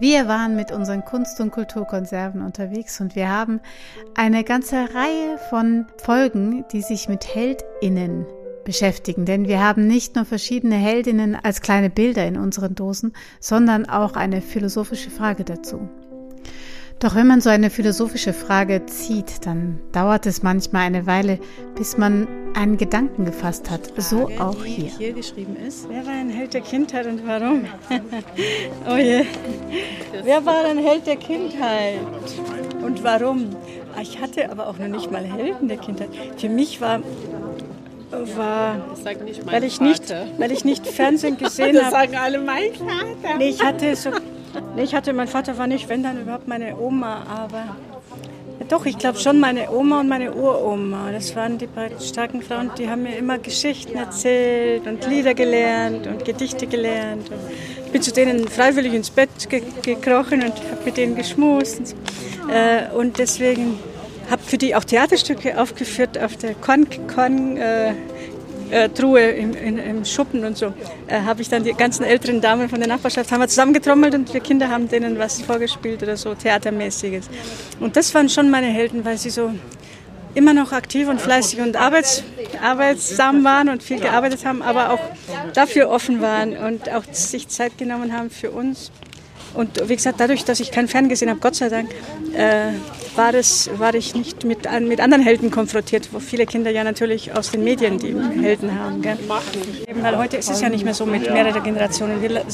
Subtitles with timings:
[0.00, 3.60] Wir waren mit unseren Kunst- und Kulturkonserven unterwegs und wir haben
[4.14, 8.24] eine ganze Reihe von Folgen, die sich mit Heldinnen
[8.64, 9.26] beschäftigen.
[9.26, 14.14] Denn wir haben nicht nur verschiedene Heldinnen als kleine Bilder in unseren Dosen, sondern auch
[14.16, 15.86] eine philosophische Frage dazu.
[16.98, 21.38] Doch wenn man so eine philosophische Frage zieht, dann dauert es manchmal eine Weile,
[21.74, 23.92] bis man einen Gedanken gefasst hat.
[23.96, 24.90] So auch hier.
[24.90, 25.88] hier geschrieben ist.
[25.88, 27.64] Wer war ein Held der Kindheit und warum?
[28.90, 29.24] oh je.
[30.22, 31.98] Wer war ein Held der Kindheit
[32.82, 33.50] und warum?
[33.96, 36.10] Ah, ich hatte aber auch noch nicht mal Helden der Kindheit.
[36.36, 37.00] Für mich war
[38.34, 38.76] war,
[39.44, 41.78] weil ich nicht, weil ich nicht Fernsehen gesehen habe.
[41.78, 43.38] Das sagen alle mein Vater.
[43.38, 44.10] Nee, ich hatte so
[44.74, 47.76] Nee, ich hatte, mein Vater war nicht, wenn dann überhaupt meine Oma, aber
[48.68, 51.10] doch, ich glaube schon meine Oma und meine Uroma.
[51.12, 56.06] Das waren die beiden starken Frauen, die haben mir immer Geschichten erzählt und Lieder gelernt
[56.06, 57.30] und Gedichte gelernt.
[57.30, 57.38] Und
[57.86, 61.78] ich bin zu denen freiwillig ins Bett ge gekrochen und habe mit denen geschmust.
[61.78, 61.94] Und, so.
[62.52, 63.78] äh, und deswegen
[64.30, 67.94] habe für die auch Theaterstücke aufgeführt auf der Con, Con äh,
[68.70, 70.72] äh, Truhe im, in, im, Schuppen und so,
[71.06, 74.32] äh, habe ich dann die ganzen älteren Damen von der Nachbarschaft haben wir zusammengetrommelt und
[74.32, 77.28] wir Kinder haben denen was vorgespielt oder so Theatermäßiges.
[77.80, 79.52] Und das waren schon meine Helden, weil sie so
[80.34, 82.22] immer noch aktiv und fleißig und arbeits,
[82.62, 85.00] arbeitsam waren und viel gearbeitet haben, aber auch
[85.54, 88.92] dafür offen waren und auch sich Zeit genommen haben für uns.
[89.54, 91.90] Und wie gesagt, dadurch, dass ich kein Fernsehen habe, Gott sei Dank,
[92.34, 92.72] äh,
[93.16, 97.36] war, das, war ich nicht mit, mit anderen Helden konfrontiert, wo viele Kinder ja natürlich
[97.36, 99.02] aus den Medien die Helden haben.
[99.02, 99.18] Gell?
[100.00, 102.22] Weil heute ist es ja nicht mehr so mit mehreren Generationen.
[102.22, 102.44] Wir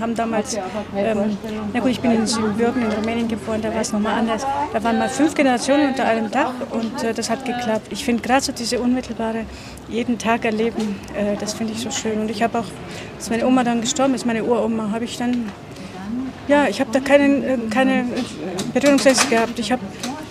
[0.00, 0.56] haben damals,
[0.96, 1.36] ähm,
[1.72, 4.46] na gut, ich bin in Siebenbürgen in Rumänien geboren, da war es nochmal anders.
[4.72, 7.88] Da waren mal fünf Generationen unter einem Dach und äh, das hat geklappt.
[7.90, 9.44] Ich finde gerade so diese unmittelbare
[9.88, 12.20] jeden Tag erleben, äh, das finde ich so schön.
[12.20, 12.66] Und ich habe auch,
[13.16, 15.50] als meine Oma dann gestorben ist, meine Uroma, habe ich dann
[16.48, 18.04] ja, ich habe da keine, äh, keine
[18.72, 19.58] Berührungsängste gehabt.
[19.58, 19.82] Ich habe,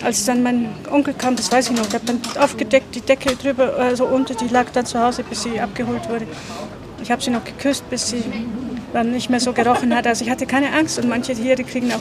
[0.02, 3.36] als dann mein Onkel kam, das weiß ich noch, der hat dann aufgedeckt, die Decke
[3.36, 6.26] drüber, also unter, die lag dann zu Hause, bis sie abgeholt wurde.
[7.02, 8.22] Ich habe sie noch geküsst, bis sie
[8.92, 10.06] dann nicht mehr so gerochen hat.
[10.06, 12.00] Also ich hatte keine Angst und manche Tiere kriegen auch,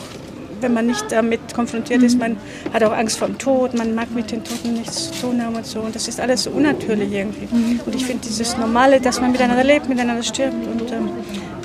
[0.61, 2.37] wenn man nicht damit konfrontiert ist, man
[2.73, 5.55] hat auch Angst vor dem Tod, man mag mit den Toten nichts zu tun haben
[5.55, 5.81] und so.
[5.81, 7.47] Und das ist alles so unnatürlich irgendwie.
[7.85, 11.09] Und ich finde dieses Normale, dass man miteinander lebt, miteinander stirbt und ähm,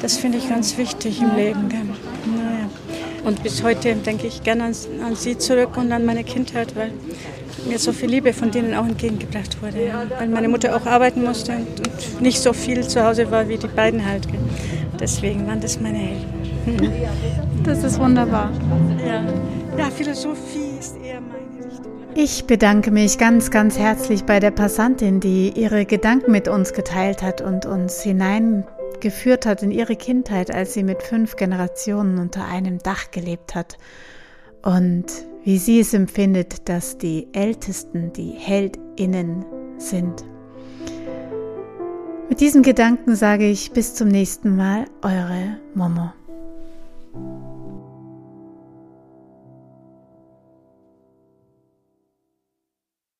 [0.02, 1.68] das finde ich ganz wichtig im Leben.
[1.68, 1.80] Gell?
[3.24, 6.92] Und bis heute denke ich gerne an, an, sie zurück und an meine Kindheit, weil
[7.68, 9.86] mir so viel Liebe von denen auch entgegengebracht wurde.
[9.86, 10.04] Ja.
[10.18, 13.58] Weil meine Mutter auch arbeiten musste und, und, nicht so viel zu Hause war wie
[13.58, 14.26] die beiden halt.
[14.98, 16.92] Deswegen waren das meine Helden.
[17.64, 18.50] Das ist wunderbar.
[19.06, 19.22] Ja,
[19.76, 21.92] ja Philosophie ist eher meine Richtung.
[22.14, 27.22] Ich bedanke mich ganz, ganz herzlich bei der Passantin, die ihre Gedanken mit uns geteilt
[27.22, 28.64] hat und uns hinein
[29.00, 33.78] geführt hat in ihre Kindheit, als sie mit fünf Generationen unter einem Dach gelebt hat
[34.62, 35.06] und
[35.44, 39.44] wie sie es empfindet, dass die Ältesten die Heldinnen
[39.78, 40.24] sind.
[42.28, 46.12] Mit diesem Gedanken sage ich bis zum nächsten Mal, eure Momo.